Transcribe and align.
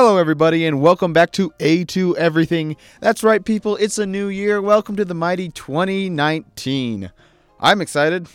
Hello, 0.00 0.16
everybody, 0.16 0.64
and 0.64 0.80
welcome 0.80 1.12
back 1.12 1.32
to 1.32 1.52
A 1.58 1.82
To 1.86 2.16
Everything. 2.16 2.76
That's 3.00 3.24
right, 3.24 3.44
people, 3.44 3.74
it's 3.74 3.98
a 3.98 4.06
new 4.06 4.28
year. 4.28 4.62
Welcome 4.62 4.94
to 4.94 5.04
the 5.04 5.12
mighty 5.12 5.48
2019. 5.48 7.10
I'm 7.58 7.80
excited. 7.80 8.28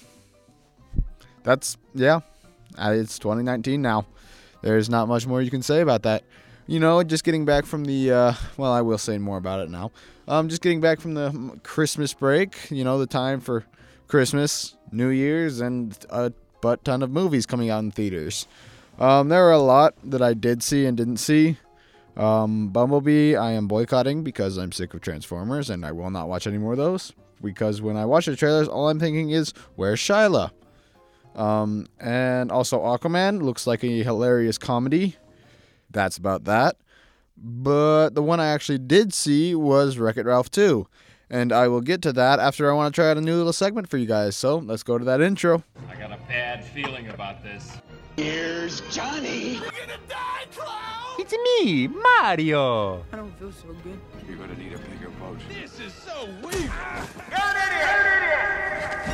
That's, 1.43 1.77
yeah, 1.95 2.19
it's 2.77 3.17
2019 3.17 3.81
now. 3.81 4.05
There's 4.61 4.89
not 4.89 5.07
much 5.07 5.25
more 5.25 5.41
you 5.41 5.49
can 5.49 5.61
say 5.61 5.79
about 5.79 6.03
that. 6.03 6.25
You 6.67 6.81
know, 6.81 7.01
just 7.01 7.23
getting 7.23 7.45
back 7.45 7.65
from 7.65 7.85
the, 7.85 8.11
uh, 8.11 8.33
well, 8.57 8.73
I 8.73 8.81
will 8.81 8.97
say 8.97 9.17
more 9.17 9.37
about 9.37 9.61
it 9.61 9.69
now. 9.69 9.91
Um, 10.27 10.49
just 10.49 10.61
getting 10.61 10.81
back 10.81 10.99
from 10.99 11.13
the 11.13 11.57
Christmas 11.63 12.13
break, 12.13 12.57
you 12.71 12.83
know, 12.83 12.99
the 12.99 13.07
time 13.07 13.39
for 13.39 13.63
Christmas, 14.09 14.75
New 14.91 15.07
Year's, 15.07 15.61
and 15.61 15.97
a 16.09 16.33
butt 16.59 16.83
ton 16.83 17.01
of 17.01 17.09
movies 17.09 17.45
coming 17.45 17.69
out 17.69 17.79
in 17.85 17.91
theaters. 17.91 18.47
Um, 18.99 19.29
there 19.29 19.43
were 19.43 19.51
a 19.51 19.59
lot 19.59 19.95
that 20.03 20.21
I 20.21 20.33
did 20.33 20.61
see 20.63 20.85
and 20.85 20.95
didn't 20.95 21.17
see. 21.17 21.57
Um, 22.15 22.69
Bumblebee, 22.69 23.35
I 23.35 23.51
am 23.51 23.67
boycotting 23.67 24.23
because 24.23 24.57
I'm 24.57 24.71
sick 24.71 24.93
of 24.93 25.01
Transformers 25.01 25.69
and 25.69 25.85
I 25.85 25.91
will 25.91 26.11
not 26.11 26.29
watch 26.29 26.45
any 26.45 26.57
more 26.57 26.73
of 26.73 26.77
those. 26.77 27.13
Because 27.41 27.81
when 27.81 27.97
I 27.97 28.05
watch 28.05 28.27
the 28.27 28.35
trailers, 28.35 28.67
all 28.67 28.89
I'm 28.89 28.99
thinking 28.99 29.31
is, 29.31 29.53
where's 29.75 29.99
Shyla? 29.99 30.51
Um, 31.35 31.87
and 31.99 32.51
also 32.51 32.79
Aquaman 32.79 33.41
looks 33.41 33.65
like 33.65 33.83
a 33.83 34.03
hilarious 34.03 34.57
comedy. 34.57 35.15
That's 35.89 36.17
about 36.17 36.45
that. 36.45 36.77
But 37.35 38.11
the 38.11 38.21
one 38.21 38.39
I 38.39 38.47
actually 38.47 38.77
did 38.77 39.13
see 39.13 39.55
was 39.55 39.97
Wreck 39.97 40.17
It 40.17 40.25
Ralph 40.25 40.51
2. 40.51 40.87
And 41.29 41.51
I 41.51 41.67
will 41.67 41.81
get 41.81 42.03
to 42.03 42.13
that 42.13 42.39
after 42.39 42.69
I 42.69 42.75
want 42.75 42.93
to 42.93 43.01
try 43.01 43.09
out 43.09 43.17
a 43.17 43.21
new 43.21 43.35
little 43.35 43.53
segment 43.53 43.89
for 43.89 43.97
you 43.97 44.05
guys. 44.05 44.35
So 44.35 44.57
let's 44.57 44.83
go 44.83 44.99
to 44.99 45.05
that 45.05 45.19
intro. 45.19 45.63
I 45.89 45.95
got 45.95 46.11
a 46.11 46.19
bad 46.27 46.63
feeling 46.63 47.07
about 47.09 47.43
this. 47.43 47.77
Here's 48.15 48.81
Johnny. 48.91 49.59
We're 49.59 49.71
gonna 49.71 49.97
die, 50.07 50.45
clown! 50.51 51.17
It's 51.17 51.33
me, 51.33 51.87
Mario. 51.87 53.03
I 53.11 53.15
don't 53.15 53.35
feel 53.39 53.51
so 53.51 53.69
good. 53.83 53.99
You're 54.27 54.37
gonna 54.37 54.55
need 54.55 54.73
a 54.73 54.77
bigger 54.77 55.09
boat. 55.19 55.39
This 55.49 55.79
is 55.79 55.91
so 55.93 56.29
weak. 56.43 56.69
Idiot! 57.31 57.73
Idiot! 57.97 59.09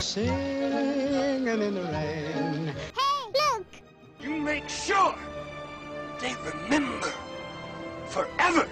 Singing 0.00 1.48
in 1.48 1.74
the 1.74 1.82
rain. 1.82 2.72
Hey, 2.94 3.32
look! 3.34 3.66
You 4.20 4.36
make 4.36 4.68
sure 4.68 5.16
they 6.20 6.36
remember 6.44 7.12
forever 8.06 8.68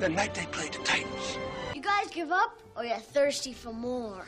the 0.00 0.08
night 0.08 0.34
they 0.34 0.46
played 0.46 0.72
the 0.72 0.78
Titans. 0.82 1.38
You 1.72 1.80
guys 1.80 2.08
give 2.10 2.32
up 2.32 2.58
or 2.76 2.84
you're 2.84 2.98
thirsty 2.98 3.52
for 3.52 3.72
more? 3.72 4.24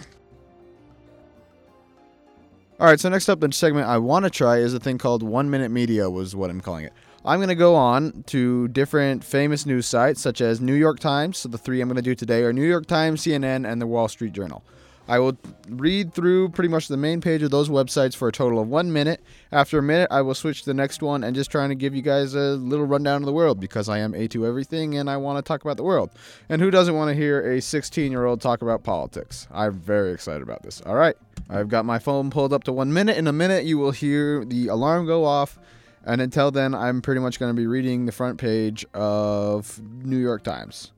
All 2.79 2.87
right, 2.87 3.01
so 3.01 3.09
next 3.09 3.31
up, 3.31 3.41
the 3.41 3.51
segment 3.53 3.89
I 3.89 3.97
want 3.97 4.25
to 4.27 4.31
try 4.31 4.59
is 4.59 4.75
a 4.75 4.79
thing 4.79 4.99
called 4.99 5.23
One 5.23 5.49
Minute 5.49 5.71
Media, 5.71 6.11
was 6.11 6.37
what 6.37 6.51
I'm 6.51 6.61
calling 6.61 6.85
it. 6.85 6.93
I'm 7.25 7.39
going 7.39 7.49
to 7.49 7.55
go 7.55 7.75
on 7.75 8.23
to 8.27 8.69
different 8.69 9.25
famous 9.25 9.65
news 9.65 9.87
sites, 9.87 10.21
such 10.21 10.43
as 10.43 10.61
New 10.61 10.75
York 10.75 10.99
Times. 11.01 11.39
So 11.39 11.49
the 11.49 11.57
three 11.57 11.81
I'm 11.81 11.89
going 11.89 11.97
to 11.97 12.03
do 12.03 12.15
today 12.15 12.43
are 12.43 12.53
New 12.53 12.69
York 12.69 12.85
Times, 12.85 13.23
CNN, 13.23 13.67
and 13.67 13.81
the 13.81 13.87
Wall 13.87 14.09
Street 14.09 14.35
Journal. 14.35 14.63
I 15.09 15.19
will 15.19 15.37
read 15.69 16.13
through 16.13 16.51
pretty 16.51 16.69
much 16.69 16.89
the 16.89 16.97
main 16.97 17.21
page 17.21 17.43
of 17.43 17.51
those 17.51 17.69
websites 17.69 18.17
for 18.17 18.29
a 18.29 18.33
total 18.33 18.59
of 18.59 18.69
one 18.69 18.93
minute. 18.93 19.23
After 19.53 19.79
a 19.79 19.83
minute, 19.83 20.09
I 20.11 20.23
will 20.23 20.35
switch 20.35 20.61
to 20.61 20.67
the 20.67 20.75
next 20.75 21.03
one 21.03 21.23
and 21.23 21.35
just 21.35 21.51
trying 21.51 21.69
to 21.69 21.75
give 21.75 21.95
you 21.95 22.03
guys 22.03 22.35
a 22.35 22.55
little 22.57 22.87
rundown 22.87 23.23
of 23.23 23.27
the 23.27 23.33
world 23.33 23.61
because 23.61 23.89
I 23.89 23.99
am 23.99 24.15
A 24.15 24.27
To 24.29 24.47
everything 24.47 24.97
and 24.97 25.09
I 25.09 25.17
want 25.17 25.39
to 25.39 25.49
talk 25.49 25.63
about 25.63 25.77
the 25.77 25.85
world. 25.85 26.11
And 26.49 26.61
who 26.61 26.71
doesn't 26.71 26.95
want 26.95 27.11
to 27.11 27.15
hear 27.15 27.53
a 27.53 27.61
16 27.61 28.11
year 28.11 28.25
old 28.25 28.41
talk 28.41 28.63
about 28.63 28.83
politics? 28.83 29.47
I'm 29.53 29.75
very 29.75 30.13
excited 30.13 30.43
about 30.43 30.63
this. 30.63 30.81
All 30.85 30.97
right. 30.97 31.17
I've 31.49 31.69
got 31.69 31.85
my 31.85 32.01
phone 32.01 32.31
pulled 32.31 32.53
up 32.53 32.65
to 32.65 32.73
one 32.73 32.93
minute. 32.93 33.17
In 33.17 33.29
a 33.29 33.33
minute, 33.33 33.65
you 33.65 33.79
will 33.79 33.93
hear 33.93 34.45
the 34.45 34.69
alarm 34.69 35.07
go 35.07 35.25
off. 35.25 35.59
And 36.05 36.21
until 36.21 36.51
then, 36.51 36.75
I'm 36.75 37.03
pretty 37.03 37.21
much 37.21 37.39
going 37.39 37.55
to 37.55 37.61
be 37.61 37.67
reading 37.67 38.07
the 38.07 38.13
front 38.13 38.39
page 38.39 38.85
of 38.95 39.81
New 40.05 40.19
York 40.19 40.43
Times. 40.45 40.93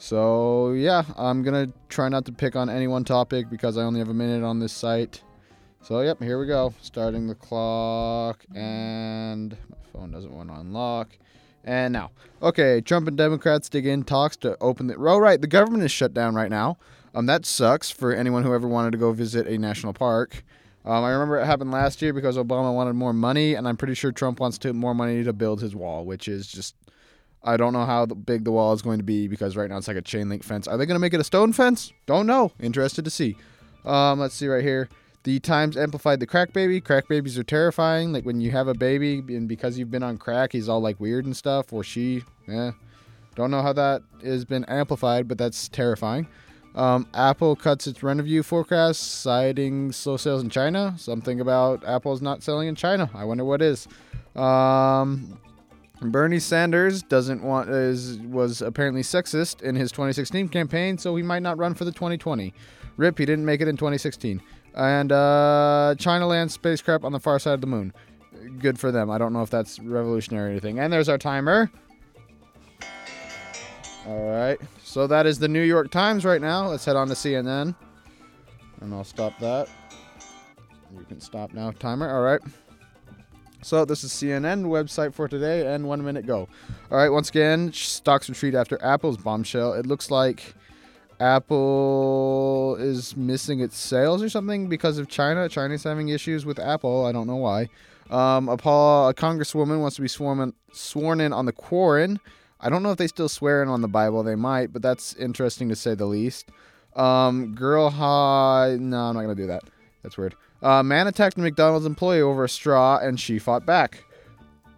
So, 0.00 0.72
yeah, 0.72 1.04
I'm 1.18 1.42
going 1.42 1.66
to 1.66 1.78
try 1.90 2.08
not 2.08 2.24
to 2.24 2.32
pick 2.32 2.56
on 2.56 2.70
any 2.70 2.88
one 2.88 3.04
topic 3.04 3.50
because 3.50 3.76
I 3.76 3.82
only 3.82 4.00
have 4.00 4.08
a 4.08 4.14
minute 4.14 4.42
on 4.42 4.58
this 4.58 4.72
site. 4.72 5.22
So, 5.82 6.00
yep, 6.00 6.22
here 6.22 6.40
we 6.40 6.46
go. 6.46 6.72
Starting 6.80 7.26
the 7.26 7.34
clock, 7.34 8.42
and 8.54 9.50
my 9.68 9.76
phone 9.92 10.10
doesn't 10.10 10.32
want 10.32 10.48
to 10.48 10.54
unlock. 10.54 11.18
And 11.64 11.92
now, 11.92 12.12
okay, 12.40 12.80
Trump 12.80 13.08
and 13.08 13.16
Democrats 13.18 13.68
dig 13.68 13.84
in 13.84 14.02
talks 14.04 14.38
to 14.38 14.56
open 14.62 14.86
the. 14.86 14.96
Oh, 14.96 15.18
right, 15.18 15.38
the 15.38 15.46
government 15.46 15.84
is 15.84 15.92
shut 15.92 16.14
down 16.14 16.34
right 16.34 16.50
now. 16.50 16.78
Um, 17.14 17.26
that 17.26 17.44
sucks 17.44 17.90
for 17.90 18.14
anyone 18.14 18.42
who 18.42 18.54
ever 18.54 18.66
wanted 18.66 18.92
to 18.92 18.98
go 18.98 19.12
visit 19.12 19.46
a 19.46 19.58
national 19.58 19.92
park. 19.92 20.44
Um, 20.86 21.04
I 21.04 21.10
remember 21.10 21.38
it 21.38 21.44
happened 21.44 21.72
last 21.72 22.00
year 22.00 22.14
because 22.14 22.38
Obama 22.38 22.74
wanted 22.74 22.94
more 22.94 23.12
money, 23.12 23.52
and 23.52 23.68
I'm 23.68 23.76
pretty 23.76 23.94
sure 23.94 24.12
Trump 24.12 24.40
wants 24.40 24.56
to 24.58 24.72
more 24.72 24.94
money 24.94 25.22
to 25.24 25.34
build 25.34 25.60
his 25.60 25.76
wall, 25.76 26.06
which 26.06 26.26
is 26.26 26.46
just. 26.46 26.74
I 27.42 27.56
don't 27.56 27.72
know 27.72 27.86
how 27.86 28.06
big 28.06 28.44
the 28.44 28.52
wall 28.52 28.72
is 28.72 28.82
going 28.82 28.98
to 28.98 29.04
be 29.04 29.28
because 29.28 29.56
right 29.56 29.70
now 29.70 29.78
it's 29.78 29.88
like 29.88 29.96
a 29.96 30.02
chain 30.02 30.28
link 30.28 30.44
fence. 30.44 30.68
Are 30.68 30.76
they 30.76 30.86
going 30.86 30.96
to 30.96 31.00
make 31.00 31.14
it 31.14 31.20
a 31.20 31.24
stone 31.24 31.52
fence? 31.52 31.92
Don't 32.06 32.26
know. 32.26 32.52
Interested 32.60 33.04
to 33.04 33.10
see. 33.10 33.36
Um, 33.84 34.20
let's 34.20 34.34
see 34.34 34.48
right 34.48 34.62
here. 34.62 34.88
The 35.22 35.38
Times 35.38 35.76
amplified 35.76 36.20
the 36.20 36.26
crack 36.26 36.52
baby. 36.52 36.80
Crack 36.80 37.08
babies 37.08 37.38
are 37.38 37.42
terrifying. 37.42 38.12
Like 38.12 38.24
when 38.24 38.40
you 38.40 38.50
have 38.50 38.68
a 38.68 38.74
baby 38.74 39.18
and 39.28 39.48
because 39.48 39.78
you've 39.78 39.90
been 39.90 40.02
on 40.02 40.18
crack, 40.18 40.52
he's 40.52 40.68
all 40.68 40.80
like 40.80 40.98
weird 41.00 41.24
and 41.24 41.36
stuff, 41.36 41.72
or 41.72 41.82
she. 41.84 42.22
Yeah. 42.46 42.72
Don't 43.36 43.50
know 43.50 43.62
how 43.62 43.72
that 43.74 44.02
has 44.22 44.44
been 44.44 44.64
amplified, 44.64 45.28
but 45.28 45.38
that's 45.38 45.68
terrifying. 45.68 46.26
Um, 46.74 47.06
Apple 47.14 47.56
cuts 47.56 47.86
its 47.86 48.02
revenue 48.02 48.42
forecast, 48.42 49.22
citing 49.22 49.92
slow 49.92 50.16
sales 50.16 50.42
in 50.42 50.50
China. 50.50 50.94
Something 50.96 51.40
about 51.40 51.84
Apple's 51.84 52.22
not 52.22 52.42
selling 52.42 52.68
in 52.68 52.74
China. 52.74 53.10
I 53.14 53.24
wonder 53.24 53.44
what 53.44 53.60
is. 53.60 53.88
Um, 54.36 55.38
Bernie 56.02 56.38
Sanders 56.38 57.02
doesn't 57.02 57.42
want 57.42 57.68
is 57.68 58.18
was 58.18 58.62
apparently 58.62 59.02
sexist 59.02 59.62
in 59.62 59.74
his 59.74 59.92
2016 59.92 60.48
campaign, 60.48 60.96
so 60.96 61.14
he 61.16 61.22
might 61.22 61.42
not 61.42 61.58
run 61.58 61.74
for 61.74 61.84
the 61.84 61.92
2020. 61.92 62.54
Rip, 62.96 63.18
he 63.18 63.26
didn't 63.26 63.44
make 63.44 63.60
it 63.60 63.68
in 63.68 63.76
2016. 63.76 64.40
And 64.74 65.12
uh, 65.12 65.94
China 65.98 66.26
lands 66.26 66.54
spacecraft 66.54 67.04
on 67.04 67.12
the 67.12 67.20
far 67.20 67.38
side 67.38 67.54
of 67.54 67.60
the 67.60 67.66
moon. 67.66 67.92
Good 68.58 68.78
for 68.78 68.90
them. 68.90 69.10
I 69.10 69.18
don't 69.18 69.32
know 69.32 69.42
if 69.42 69.50
that's 69.50 69.78
revolutionary 69.80 70.48
or 70.48 70.50
anything. 70.52 70.78
And 70.78 70.92
there's 70.92 71.08
our 71.08 71.18
timer. 71.18 71.70
All 74.06 74.30
right. 74.30 74.58
So 74.82 75.06
that 75.06 75.26
is 75.26 75.38
the 75.38 75.48
New 75.48 75.62
York 75.62 75.90
Times 75.90 76.24
right 76.24 76.40
now. 76.40 76.68
Let's 76.68 76.84
head 76.84 76.96
on 76.96 77.08
to 77.08 77.14
CNN. 77.14 77.74
And 78.80 78.94
I'll 78.94 79.04
stop 79.04 79.38
that. 79.40 79.68
You 80.96 81.04
can 81.04 81.20
stop 81.20 81.52
now, 81.52 81.70
timer. 81.72 82.08
All 82.10 82.22
right. 82.22 82.40
So 83.62 83.84
this 83.84 84.04
is 84.04 84.10
CNN 84.10 84.64
website 84.64 85.14
for 85.14 85.28
today 85.28 85.72
and 85.72 85.86
one 85.86 86.02
minute 86.04 86.26
go. 86.26 86.48
All 86.90 86.98
right. 86.98 87.10
Once 87.10 87.28
again, 87.28 87.72
stocks 87.72 88.28
retreat 88.28 88.54
after 88.54 88.82
Apple's 88.82 89.18
bombshell. 89.18 89.74
It 89.74 89.86
looks 89.86 90.10
like 90.10 90.54
Apple 91.20 92.76
is 92.80 93.16
missing 93.16 93.60
its 93.60 93.76
sales 93.76 94.22
or 94.22 94.30
something 94.30 94.68
because 94.68 94.96
of 94.96 95.08
China. 95.08 95.48
China's 95.48 95.84
having 95.84 96.08
issues 96.08 96.46
with 96.46 96.58
Apple. 96.58 97.04
I 97.04 97.12
don't 97.12 97.26
know 97.26 97.36
why. 97.36 97.68
Um, 98.08 98.48
a, 98.48 98.56
Paul, 98.56 99.10
a 99.10 99.14
congresswoman 99.14 99.80
wants 99.80 99.96
to 99.96 100.02
be 100.02 100.08
sworn 100.08 100.40
in, 100.40 100.54
sworn 100.72 101.20
in 101.20 101.32
on 101.32 101.44
the 101.44 101.52
Quran. 101.52 102.18
I 102.58 102.70
don't 102.70 102.82
know 102.82 102.90
if 102.90 102.98
they 102.98 103.06
still 103.06 103.28
swear 103.28 103.62
in 103.62 103.68
on 103.68 103.82
the 103.82 103.88
Bible. 103.88 104.22
They 104.22 104.34
might, 104.34 104.72
but 104.72 104.82
that's 104.82 105.14
interesting 105.14 105.68
to 105.68 105.76
say 105.76 105.94
the 105.94 106.06
least. 106.06 106.48
Um, 106.96 107.54
girl 107.54 107.90
high. 107.90 108.76
No, 108.80 108.96
I'm 108.96 109.14
not 109.14 109.22
gonna 109.22 109.34
do 109.34 109.46
that. 109.46 109.62
That's 110.02 110.18
weird. 110.18 110.34
Uh, 110.62 110.82
man 110.82 111.06
attacked 111.06 111.38
a 111.38 111.40
McDonald's 111.40 111.86
employee 111.86 112.20
over 112.20 112.44
a 112.44 112.48
straw, 112.48 112.98
and 112.98 113.18
she 113.18 113.38
fought 113.38 113.64
back. 113.64 114.04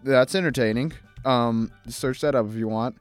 That's 0.05 0.35
entertaining. 0.35 0.93
Um, 1.25 1.71
search 1.89 2.21
that 2.21 2.35
up 2.35 2.49
if 2.49 2.55
you 2.55 2.69
want. 2.69 2.97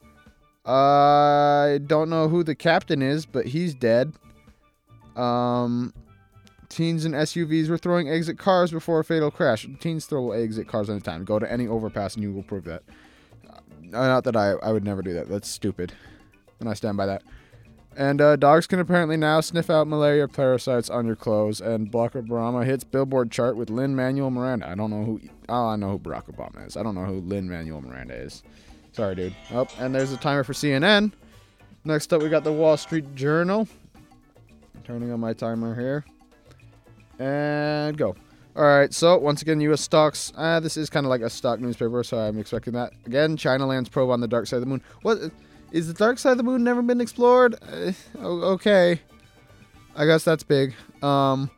I 0.65 1.79
don't 1.87 2.09
know 2.09 2.27
who 2.27 2.43
the 2.43 2.55
captain 2.55 3.01
is, 3.01 3.25
but 3.25 3.47
he's 3.47 3.73
dead. 3.73 4.13
Um, 5.15 5.93
teens 6.69 7.05
and 7.05 7.13
SUVs 7.15 7.69
were 7.69 7.77
throwing 7.77 8.09
eggs 8.09 8.29
at 8.29 8.37
cars 8.37 8.71
before 8.71 8.99
a 8.99 9.03
fatal 9.03 9.31
crash. 9.31 9.67
Teens 9.79 10.05
throw 10.05 10.31
eggs 10.31 10.57
at 10.59 10.67
cars 10.67 10.89
all 10.89 10.95
the 10.95 11.01
time. 11.01 11.25
Go 11.25 11.39
to 11.39 11.51
any 11.51 11.67
overpass 11.67 12.15
and 12.15 12.23
you 12.23 12.31
will 12.31 12.43
prove 12.43 12.63
that. 12.65 12.83
Uh, 13.93 14.07
not 14.07 14.23
that 14.23 14.35
I, 14.35 14.51
I 14.51 14.71
would 14.71 14.83
never 14.83 15.01
do 15.01 15.13
that. 15.13 15.27
That's 15.27 15.49
stupid. 15.49 15.93
And 16.59 16.69
I 16.69 16.73
stand 16.73 16.95
by 16.95 17.07
that. 17.07 17.23
And 17.97 18.21
uh, 18.21 18.37
dogs 18.37 18.67
can 18.67 18.79
apparently 18.79 19.17
now 19.17 19.41
sniff 19.41 19.69
out 19.69 19.87
malaria 19.87 20.27
parasites 20.27 20.89
on 20.89 21.05
your 21.05 21.15
clothes. 21.15 21.59
And 21.59 21.91
Barack 21.91 22.11
Obama 22.11 22.65
hits 22.65 22.83
Billboard 22.83 23.31
chart 23.31 23.57
with 23.57 23.69
Lin 23.69 23.95
Manuel 23.95 24.31
Miranda. 24.31 24.69
I 24.69 24.75
don't 24.75 24.89
know 24.89 25.03
who. 25.03 25.21
Oh, 25.49 25.67
I 25.67 25.75
know 25.75 25.91
who 25.91 25.99
Barack 25.99 26.33
Obama 26.33 26.65
is. 26.65 26.77
I 26.77 26.83
don't 26.83 26.95
know 26.95 27.05
who 27.05 27.19
Lin 27.19 27.49
Manuel 27.49 27.81
Miranda 27.81 28.15
is. 28.15 28.43
Sorry, 28.93 29.15
dude. 29.15 29.35
Oh, 29.53 29.67
and 29.77 29.93
there's 29.93 30.13
a 30.13 30.17
timer 30.17 30.43
for 30.43 30.53
CNN. 30.53 31.11
Next 31.83 32.13
up, 32.13 32.21
we 32.21 32.29
got 32.29 32.43
the 32.43 32.53
Wall 32.53 32.77
Street 32.77 33.15
Journal. 33.15 33.67
Turning 34.83 35.11
on 35.11 35.19
my 35.19 35.33
timer 35.33 35.75
here. 35.75 36.05
And 37.19 37.97
go. 37.97 38.15
All 38.55 38.63
right, 38.63 38.93
so 38.93 39.17
once 39.17 39.41
again, 39.41 39.61
U.S. 39.61 39.79
stocks. 39.79 40.33
Uh, 40.35 40.59
this 40.59 40.75
is 40.75 40.89
kind 40.89 41.05
of 41.05 41.09
like 41.09 41.21
a 41.21 41.29
stock 41.29 41.61
newspaper, 41.61 42.03
so 42.03 42.17
I'm 42.17 42.37
expecting 42.37 42.73
that. 42.73 42.91
Again, 43.05 43.37
China 43.37 43.65
lands 43.65 43.87
probe 43.87 44.09
on 44.09 44.19
the 44.19 44.27
dark 44.27 44.45
side 44.47 44.57
of 44.57 44.61
the 44.61 44.67
moon. 44.67 44.81
What? 45.03 45.19
Is 45.71 45.87
the 45.87 45.93
dark 45.93 46.19
side 46.19 46.31
of 46.31 46.37
the 46.37 46.43
moon 46.43 46.63
never 46.63 46.81
been 46.81 47.01
explored? 47.01 47.55
Uh, 47.63 47.93
okay. 48.19 48.99
I 49.95 50.05
guess 50.05 50.23
that's 50.23 50.43
big. 50.43 50.73
Um, 51.01 51.49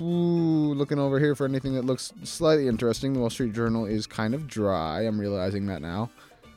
Ooh, 0.00 0.74
looking 0.74 0.98
over 0.98 1.20
here 1.20 1.34
for 1.34 1.44
anything 1.44 1.74
that 1.74 1.84
looks 1.84 2.12
slightly 2.24 2.66
interesting. 2.68 3.12
The 3.12 3.20
Wall 3.20 3.30
Street 3.30 3.52
Journal 3.52 3.86
is 3.86 4.06
kind 4.06 4.34
of 4.34 4.48
dry. 4.48 5.02
I'm 5.02 5.20
realizing 5.20 5.66
that 5.66 5.82
now. 5.82 6.10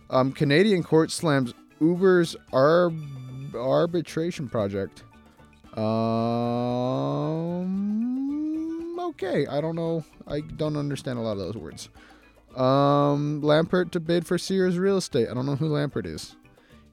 Um, 0.10 0.32
Canadian 0.32 0.82
court 0.84 1.12
slams 1.12 1.54
Uber's 1.80 2.36
arb- 2.52 3.54
arbitration 3.54 4.50
project. 4.50 5.04
Um, 5.78 5.90
okay, 9.00 9.46
I 9.46 9.62
don't 9.62 9.76
know. 9.76 10.04
I 10.28 10.40
don't 10.42 10.76
understand 10.76 11.20
a 11.20 11.22
lot 11.22 11.34
of 11.34 11.40
those 11.40 11.56
words. 11.56 11.90
Um, 12.56 13.42
Lampert 13.44 13.92
to 13.92 14.00
bid 14.00 14.26
for 14.26 14.40
Sears 14.40 14.80
real 14.80 14.98
estate. 14.98 15.28
I 15.30 15.36
don't 15.36 15.46
know 15.46 15.58
who 15.58 15.70
Lampert 15.70 16.08
is. 16.08 16.36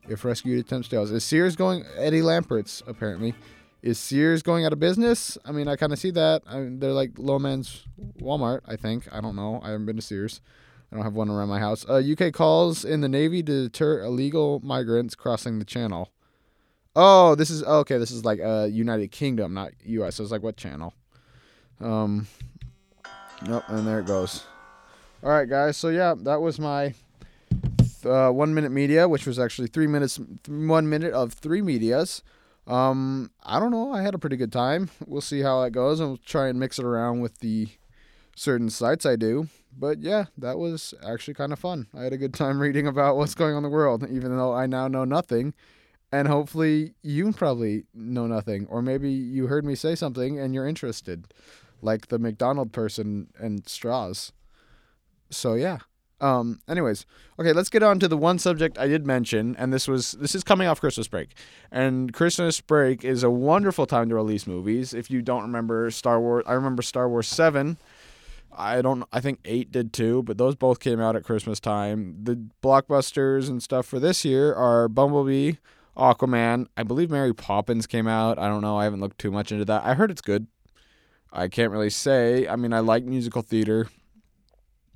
If 0.09 0.25
rescued 0.25 0.59
attempts 0.59 0.89
sales, 0.89 1.11
is 1.11 1.25
Sears 1.25 1.57
going? 1.57 1.85
Eddie 1.97 2.21
Lampert's 2.21 2.83
apparently. 2.87 3.35
Is 3.83 3.99
Sears 3.99 4.43
going 4.43 4.65
out 4.65 4.73
of 4.73 4.81
business? 4.81 5.37
I 5.45 5.53
mean, 5.53 5.69
I 5.69 5.77
kind 5.77 5.93
of 5.93 5.99
see 5.99 6.11
that. 6.13 6.43
I 6.47 6.59
mean, 6.59 6.81
they're 6.81 6.93
like 6.93 7.13
low 7.19 7.39
man's 7.39 7.85
Walmart. 8.19 8.61
I 8.67 8.77
think. 8.77 9.07
I 9.13 9.21
don't 9.21 9.37
know. 9.37 9.61
I 9.63 9.71
haven't 9.71 9.87
been 9.87 9.97
to 9.97 10.03
Sears. 10.03 10.41
I 10.91 10.97
don't 10.97 11.05
have 11.05 11.15
one 11.15 11.29
around 11.29 11.49
my 11.49 11.59
house. 11.59 11.85
Uh, 11.89 12.01
UK 12.01 12.33
calls 12.33 12.85
in 12.85 13.01
the 13.01 13.09
Navy 13.09 13.43
to 13.43 13.65
deter 13.65 14.03
illegal 14.03 14.61
migrants 14.63 15.15
crossing 15.15 15.59
the 15.59 15.65
channel. 15.65 16.11
Oh, 16.97 17.35
this 17.35 17.51
is 17.51 17.65
okay. 17.65 17.99
This 17.99 18.11
is 18.11 18.25
like 18.25 18.41
uh, 18.41 18.69
United 18.71 19.11
Kingdom, 19.11 19.53
not 19.55 19.73
U.S. 19.85 20.17
So 20.17 20.23
it's 20.23 20.33
like 20.33 20.43
what 20.43 20.57
channel? 20.57 20.95
Um, 21.81 22.29
nope, 23.47 23.65
and 23.69 23.87
there 23.87 24.01
it 24.01 24.07
goes. 24.07 24.45
All 25.23 25.31
right, 25.31 25.49
guys. 25.49 25.77
So 25.77 25.89
yeah, 25.89 26.15
that 26.19 26.41
was 26.41 26.59
my 26.59 26.95
uh, 28.07 28.31
one 28.31 28.55
minute 28.55 28.73
media, 28.73 29.09
which 29.09 29.27
was 29.27 29.39
actually 29.39 29.69
three 29.69 29.87
minutes, 29.87 30.19
one 30.49 30.89
minute 30.89 31.13
of 31.13 31.33
three 31.33 31.63
medias. 31.63 32.23
Um, 32.67 33.31
I 33.43 33.61
don't 33.61 33.71
know. 33.71 33.93
I 33.93 34.03
had 34.03 34.15
a 34.15 34.19
pretty 34.19 34.37
good 34.37 34.53
time. 34.53 34.91
We'll 35.07 35.21
see 35.21 35.41
how 35.43 35.63
that 35.63 35.71
goes, 35.71 36.01
and 36.01 36.09
we'll 36.11 36.19
try 36.19 36.49
and 36.49 36.59
mix 36.59 36.79
it 36.79 36.85
around 36.85 37.21
with 37.21 37.39
the 37.39 37.69
certain 38.37 38.71
sites 38.71 39.05
I 39.05 39.17
do. 39.17 39.49
But 39.77 40.01
yeah, 40.01 40.27
that 40.39 40.59
was 40.59 40.95
actually 41.07 41.35
kind 41.35 41.53
of 41.53 41.59
fun. 41.59 41.89
I 41.95 42.05
had 42.05 42.13
a 42.13 42.19
good 42.19 42.35
time 42.35 42.61
reading 42.61 42.87
about 42.87 43.17
what's 43.17 43.35
going 43.35 43.53
on 43.53 43.59
in 43.59 43.63
the 43.65 43.69
world, 43.69 44.09
even 44.09 44.37
though 44.37 44.53
I 44.53 44.67
now 44.67 44.89
know 44.89 45.05
nothing. 45.05 45.55
And 46.13 46.29
hopefully, 46.29 46.95
you 47.03 47.33
probably 47.33 47.85
know 47.93 48.27
nothing, 48.29 48.67
or 48.71 48.83
maybe 48.83 49.11
you 49.11 49.49
heard 49.49 49.65
me 49.65 49.75
say 49.75 49.97
something 49.97 50.39
and 50.39 50.55
you're 50.55 50.69
interested, 50.69 51.35
like 51.83 52.07
the 52.07 52.21
McDonald 52.21 52.73
person 52.73 53.31
and 53.39 53.69
straws. 53.69 54.33
So 55.31 55.55
yeah. 55.55 55.79
Um, 56.21 56.61
anyways, 56.69 57.07
okay, 57.39 57.53
let's 57.53 57.69
get 57.69 57.83
on 57.83 57.99
to 57.99 58.09
the 58.09 58.17
one 58.17 58.39
subject 58.39 58.79
I 58.79 58.87
did 58.87 59.07
mention, 59.07 59.57
and 59.57 59.73
this 59.73 59.89
was 59.89 60.13
this 60.13 60.35
is 60.35 60.45
coming 60.45 60.69
off 60.69 60.81
Christmas 60.81 61.09
break, 61.09 61.35
and 61.71 62.13
Christmas 62.13 62.61
break 62.61 63.05
is 63.05 63.23
a 63.23 63.31
wonderful 63.31 63.87
time 63.87 64.09
to 64.09 64.15
release 64.15 64.47
movies. 64.47 64.95
If 64.95 65.11
you 65.11 65.23
don't 65.23 65.43
remember 65.43 65.91
Star 65.91 66.21
Wars, 66.21 66.45
I 66.47 66.53
remember 66.53 66.83
Star 66.83 67.09
Wars 67.09 67.27
Seven. 67.27 67.79
I 68.57 68.83
don't. 68.83 69.05
I 69.13 69.21
think 69.21 69.41
eight 69.45 69.73
did 69.73 69.93
too, 69.93 70.23
but 70.23 70.39
those 70.39 70.55
both 70.55 70.79
came 70.79 71.01
out 71.01 71.17
at 71.17 71.25
Christmas 71.25 71.59
time. 71.59 72.17
The 72.23 72.41
blockbusters 72.63 73.49
and 73.49 73.63
stuff 73.63 73.85
for 73.85 73.99
this 73.99 74.25
year 74.25 74.55
are 74.55 74.89
Bumblebee, 74.89 75.55
Aquaman. 75.97 76.69
I 76.77 76.85
believe 76.85 77.11
Mary 77.11 77.35
Poppins 77.35 77.87
came 77.87 78.07
out. 78.07 78.39
I 78.39 78.49
don't 78.49 78.63
know. 78.63 78.79
I 78.79 78.85
haven't 78.85 79.01
looked 79.01 79.19
too 79.19 79.33
much 79.33 79.51
into 79.51 79.65
that. 79.65 79.85
I 79.85 79.95
heard 79.95 80.13
it's 80.13 80.23
good. 80.23 80.47
I 81.33 81.49
can't 81.49 81.73
really 81.73 81.91
say. 81.91 82.47
I 82.47 82.55
mean, 82.55 82.73
I 82.73 82.79
like 82.79 83.05
musical 83.05 83.43
theater 83.43 83.89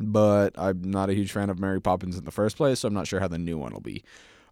but 0.01 0.59
I'm 0.59 0.83
not 0.83 1.11
a 1.11 1.15
huge 1.15 1.33
fan 1.33 1.51
of 1.51 1.59
Mary 1.59 1.81
Poppins 1.81 2.17
in 2.17 2.25
the 2.25 2.31
first 2.31 2.57
place, 2.57 2.81
so 2.81 2.89
I'm 2.89 2.95
not 2.95 3.07
sure 3.07 3.21
how 3.21 3.29
the 3.29 3.39
new 3.39 3.59
one 3.59 3.73
will 3.73 3.81
be. 3.81 4.03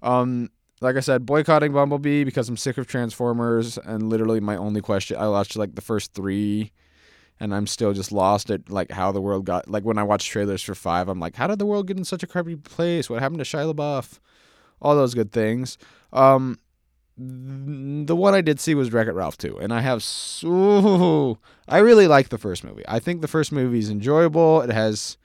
Um, 0.03 0.51
like 0.81 0.97
I 0.97 1.01
said, 1.01 1.25
boycotting 1.25 1.73
Bumblebee 1.73 2.25
because 2.25 2.49
I'm 2.49 2.57
sick 2.57 2.79
of 2.79 2.87
Transformers, 2.87 3.79
and 3.79 4.09
literally 4.09 4.41
my 4.41 4.57
only 4.57 4.81
question 4.81 5.17
I 5.17 5.29
watched 5.29 5.57
like 5.57 5.75
the 5.75 5.81
first 5.81 6.13
three, 6.13 6.73
and 7.41 7.55
I'm 7.55 7.67
still 7.67 7.93
just 7.93 8.13
lost 8.13 8.51
at 8.51 8.69
like 8.69 8.91
how 8.91 9.13
the 9.13 9.21
world 9.21 9.45
got 9.45 9.69
like 9.71 9.85
when 9.85 9.99
I 9.99 10.03
watch 10.03 10.29
trailers 10.29 10.63
for 10.63 10.75
five, 10.75 11.09
I'm 11.09 11.21
like, 11.21 11.37
how 11.37 11.47
did 11.47 11.59
the 11.59 11.67
world 11.67 11.87
get 11.87 11.97
in 11.97 12.05
such 12.05 12.23
a 12.23 12.27
crappy 12.27 12.57
place? 12.57 13.09
What 13.09 13.23
happened 13.23 13.39
to 13.39 13.45
Shia 13.45 13.73
LaBeouf? 13.73 14.19
All 14.83 14.95
those 14.95 15.15
good 15.15 15.33
things. 15.33 15.79
Um, 16.13 16.59
the 17.17 18.15
one 18.15 18.35
I 18.35 18.43
did 18.43 18.61
see 18.61 18.75
was 18.75 18.93
Wreck 18.93 19.07
It 19.07 19.13
Ralph 19.13 19.39
2, 19.39 19.59
and 19.59 19.73
I 19.73 19.81
have 19.81 20.03
so 20.03 21.39
I 21.67 21.79
really 21.79 22.07
like 22.07 22.29
the 22.29 22.39
first 22.39 22.63
movie. 22.63 22.85
I 22.87 22.99
think 22.99 23.23
the 23.23 23.29
first 23.29 23.53
movie 23.53 23.79
is 23.79 23.89
enjoyable. 23.89 24.61
It 24.61 24.71
has 24.71 25.17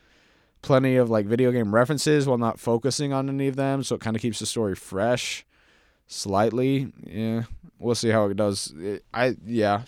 plenty 0.61 0.95
of 0.95 1.09
like 1.09 1.25
video 1.25 1.51
game 1.51 1.73
references 1.73 2.27
while 2.27 2.37
not 2.37 2.59
focusing 2.59 3.13
on 3.13 3.29
any 3.29 3.47
of 3.47 3.55
them, 3.55 3.83
so 3.83 3.95
it 3.95 4.01
kind 4.01 4.15
of 4.15 4.21
keeps 4.21 4.39
the 4.39 4.45
story 4.45 4.75
fresh 4.75 5.45
slightly. 6.07 6.91
Yeah, 7.05 7.43
we'll 7.79 7.95
see 7.95 8.09
how 8.09 8.25
it 8.25 8.37
does. 8.37 8.73
It, 8.77 9.03
I 9.13 9.35
yeah, 9.45 9.83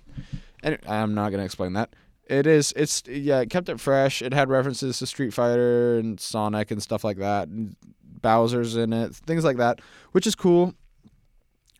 and 0.63 0.77
I'm 0.87 1.13
not 1.13 1.31
gonna 1.31 1.45
explain 1.45 1.73
that. 1.73 1.95
It 2.25 2.47
is 2.47 2.73
it's 2.75 3.03
yeah, 3.07 3.41
it 3.41 3.49
kept 3.49 3.69
it 3.69 3.79
fresh. 3.79 4.21
It 4.21 4.33
had 4.33 4.49
references 4.49 4.99
to 4.99 5.05
Street 5.05 5.33
Fighter 5.33 5.97
and 5.97 6.19
Sonic 6.19 6.71
and 6.71 6.81
stuff 6.81 7.03
like 7.03 7.17
that. 7.17 7.49
And 7.49 7.75
Bowser's 8.21 8.75
in 8.75 8.93
it, 8.93 9.13
things 9.13 9.43
like 9.43 9.57
that, 9.57 9.81
which 10.13 10.25
is 10.25 10.35
cool. 10.35 10.73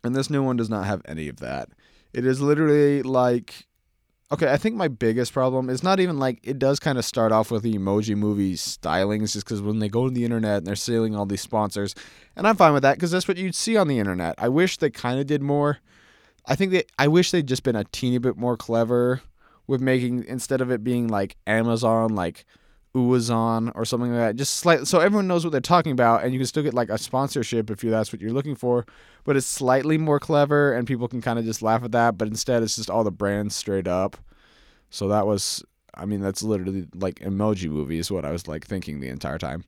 And 0.04 0.14
this 0.14 0.28
new 0.28 0.42
one 0.42 0.56
does 0.56 0.68
not 0.68 0.84
have 0.84 1.00
any 1.06 1.28
of 1.28 1.38
that. 1.40 1.70
It 2.12 2.26
is 2.26 2.40
literally 2.40 3.02
like 3.02 3.66
Okay, 4.34 4.50
I 4.50 4.56
think 4.56 4.74
my 4.74 4.88
biggest 4.88 5.32
problem 5.32 5.70
is 5.70 5.84
not 5.84 6.00
even 6.00 6.18
like 6.18 6.40
it 6.42 6.58
does 6.58 6.80
kind 6.80 6.98
of 6.98 7.04
start 7.04 7.30
off 7.30 7.52
with 7.52 7.62
the 7.62 7.74
emoji 7.74 8.16
movie 8.16 8.54
stylings 8.54 9.32
just 9.32 9.46
because 9.46 9.62
when 9.62 9.78
they 9.78 9.88
go 9.88 10.08
to 10.08 10.12
the 10.12 10.24
internet 10.24 10.58
and 10.58 10.66
they're 10.66 10.74
stealing 10.74 11.14
all 11.14 11.24
these 11.24 11.40
sponsors, 11.40 11.94
and 12.34 12.44
I'm 12.44 12.56
fine 12.56 12.72
with 12.72 12.82
that 12.82 12.96
because 12.96 13.12
that's 13.12 13.28
what 13.28 13.36
you'd 13.36 13.54
see 13.54 13.76
on 13.76 13.86
the 13.86 14.00
internet. 14.00 14.34
I 14.38 14.48
wish 14.48 14.78
they 14.78 14.90
kind 14.90 15.20
of 15.20 15.28
did 15.28 15.40
more. 15.40 15.78
I 16.46 16.56
think 16.56 16.72
they, 16.72 16.82
I 16.98 17.06
wish 17.06 17.30
they'd 17.30 17.46
just 17.46 17.62
been 17.62 17.76
a 17.76 17.84
teeny 17.84 18.18
bit 18.18 18.36
more 18.36 18.56
clever 18.56 19.22
with 19.68 19.80
making 19.80 20.24
instead 20.24 20.60
of 20.60 20.68
it 20.68 20.82
being 20.82 21.06
like 21.06 21.36
Amazon, 21.46 22.16
like 22.16 22.44
Uazon 22.94 23.72
or 23.74 23.84
something 23.84 24.12
like 24.12 24.20
that. 24.20 24.36
Just 24.36 24.56
slightly 24.56 24.86
so 24.86 25.00
everyone 25.00 25.26
knows 25.26 25.44
what 25.44 25.50
they're 25.50 25.60
talking 25.60 25.92
about, 25.92 26.22
and 26.22 26.32
you 26.32 26.38
can 26.38 26.46
still 26.46 26.62
get 26.62 26.74
like 26.74 26.90
a 26.90 26.98
sponsorship 26.98 27.70
if 27.70 27.82
you 27.82 27.90
that's 27.90 28.12
what 28.12 28.20
you're 28.20 28.32
looking 28.32 28.54
for. 28.54 28.86
But 29.24 29.36
it's 29.36 29.46
slightly 29.46 29.98
more 29.98 30.20
clever, 30.20 30.72
and 30.72 30.86
people 30.86 31.08
can 31.08 31.20
kind 31.20 31.38
of 31.38 31.44
just 31.44 31.62
laugh 31.62 31.82
at 31.82 31.92
that. 31.92 32.16
But 32.16 32.28
instead, 32.28 32.62
it's 32.62 32.76
just 32.76 32.90
all 32.90 33.04
the 33.04 33.10
brands 33.10 33.56
straight 33.56 33.88
up. 33.88 34.16
So 34.90 35.08
that 35.08 35.26
was, 35.26 35.64
I 35.94 36.06
mean, 36.06 36.20
that's 36.20 36.42
literally 36.42 36.86
like 36.94 37.16
emoji 37.16 37.68
movie 37.68 37.98
is 37.98 38.12
what 38.12 38.24
I 38.24 38.30
was 38.30 38.46
like 38.46 38.64
thinking 38.64 39.00
the 39.00 39.08
entire 39.08 39.38
time. 39.38 39.64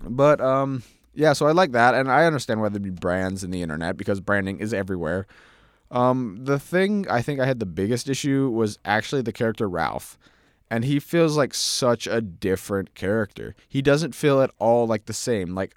But 0.00 0.42
um, 0.42 0.82
yeah, 1.14 1.32
so 1.32 1.46
I 1.46 1.52
like 1.52 1.72
that, 1.72 1.94
and 1.94 2.10
I 2.10 2.26
understand 2.26 2.60
why 2.60 2.68
there'd 2.68 2.82
be 2.82 2.90
brands 2.90 3.42
in 3.42 3.50
the 3.50 3.62
internet 3.62 3.96
because 3.96 4.20
branding 4.20 4.58
is 4.58 4.74
everywhere. 4.74 5.26
Um, 5.90 6.40
the 6.42 6.58
thing 6.58 7.08
I 7.08 7.22
think 7.22 7.40
I 7.40 7.46
had 7.46 7.60
the 7.60 7.66
biggest 7.66 8.10
issue 8.10 8.50
was 8.50 8.78
actually 8.84 9.22
the 9.22 9.32
character 9.32 9.68
Ralph 9.68 10.18
and 10.70 10.84
he 10.84 10.98
feels 10.98 11.36
like 11.36 11.54
such 11.54 12.06
a 12.06 12.20
different 12.20 12.94
character. 12.94 13.54
He 13.68 13.82
doesn't 13.82 14.14
feel 14.14 14.40
at 14.40 14.50
all 14.58 14.86
like 14.86 15.06
the 15.06 15.12
same. 15.12 15.54
Like 15.54 15.74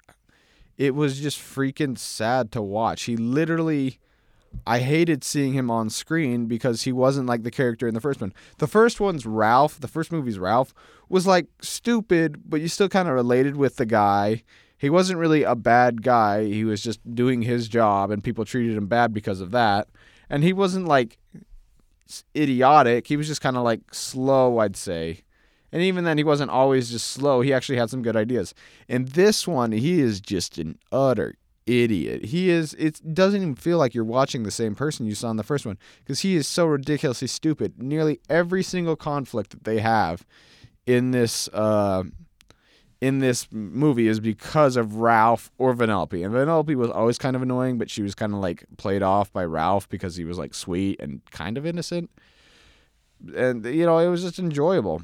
it 0.76 0.94
was 0.94 1.20
just 1.20 1.38
freaking 1.38 1.96
sad 1.98 2.50
to 2.52 2.62
watch. 2.62 3.02
He 3.02 3.16
literally 3.16 3.98
I 4.66 4.80
hated 4.80 5.22
seeing 5.24 5.52
him 5.52 5.70
on 5.70 5.90
screen 5.90 6.46
because 6.46 6.82
he 6.82 6.92
wasn't 6.92 7.28
like 7.28 7.44
the 7.44 7.50
character 7.50 7.86
in 7.86 7.94
the 7.94 8.00
first 8.00 8.20
one. 8.20 8.32
The 8.58 8.66
first 8.66 9.00
one's 9.00 9.26
Ralph, 9.26 9.78
the 9.80 9.88
first 9.88 10.10
movie's 10.10 10.38
Ralph 10.38 10.74
was 11.08 11.26
like 11.26 11.46
stupid, 11.60 12.42
but 12.44 12.60
you 12.60 12.68
still 12.68 12.88
kind 12.88 13.08
of 13.08 13.14
related 13.14 13.56
with 13.56 13.76
the 13.76 13.86
guy. 13.86 14.42
He 14.76 14.90
wasn't 14.90 15.18
really 15.18 15.42
a 15.42 15.54
bad 15.54 16.02
guy. 16.02 16.46
He 16.46 16.64
was 16.64 16.82
just 16.82 17.14
doing 17.14 17.42
his 17.42 17.68
job 17.68 18.10
and 18.10 18.24
people 18.24 18.44
treated 18.44 18.76
him 18.76 18.86
bad 18.86 19.12
because 19.12 19.40
of 19.40 19.50
that. 19.52 19.88
And 20.28 20.42
he 20.42 20.52
wasn't 20.52 20.86
like 20.86 21.18
idiotic. 22.36 23.06
He 23.06 23.16
was 23.16 23.26
just 23.26 23.40
kind 23.40 23.56
of 23.56 23.62
like 23.62 23.80
slow, 23.92 24.58
I'd 24.58 24.76
say. 24.76 25.22
And 25.72 25.82
even 25.82 26.04
then, 26.04 26.18
he 26.18 26.24
wasn't 26.24 26.50
always 26.50 26.90
just 26.90 27.08
slow. 27.08 27.40
He 27.40 27.52
actually 27.52 27.78
had 27.78 27.90
some 27.90 28.02
good 28.02 28.16
ideas. 28.16 28.54
In 28.88 29.04
this 29.04 29.46
one, 29.46 29.72
he 29.72 30.00
is 30.00 30.20
just 30.20 30.58
an 30.58 30.78
utter 30.90 31.36
idiot. 31.66 32.26
He 32.26 32.50
is. 32.50 32.74
It 32.74 33.14
doesn't 33.14 33.40
even 33.40 33.54
feel 33.54 33.78
like 33.78 33.94
you're 33.94 34.04
watching 34.04 34.42
the 34.42 34.50
same 34.50 34.74
person 34.74 35.06
you 35.06 35.14
saw 35.14 35.30
in 35.30 35.36
the 35.36 35.44
first 35.44 35.64
one 35.64 35.78
because 36.00 36.20
he 36.20 36.34
is 36.34 36.48
so 36.48 36.66
ridiculously 36.66 37.28
stupid. 37.28 37.80
Nearly 37.80 38.20
every 38.28 38.62
single 38.62 38.96
conflict 38.96 39.50
that 39.50 39.64
they 39.64 39.78
have 39.78 40.26
in 40.86 41.12
this 41.12 41.48
uh, 41.52 42.02
in 43.00 43.20
this 43.20 43.48
movie 43.50 44.08
is 44.08 44.20
because 44.20 44.76
of 44.76 44.96
Ralph 44.96 45.50
or 45.58 45.74
Vanellope. 45.74 46.24
And 46.24 46.34
Vanellope 46.34 46.74
was 46.74 46.90
always 46.90 47.18
kind 47.18 47.34
of 47.34 47.42
annoying, 47.42 47.78
but 47.78 47.90
she 47.90 48.02
was 48.02 48.14
kind 48.14 48.34
of 48.34 48.40
like 48.40 48.64
played 48.76 49.02
off 49.02 49.32
by 49.32 49.44
Ralph 49.44 49.88
because 49.88 50.16
he 50.16 50.24
was 50.24 50.38
like 50.38 50.54
sweet 50.54 51.00
and 51.00 51.22
kind 51.30 51.56
of 51.56 51.64
innocent. 51.64 52.10
And, 53.34 53.64
you 53.64 53.86
know, 53.86 53.98
it 53.98 54.08
was 54.08 54.22
just 54.22 54.38
enjoyable. 54.38 55.02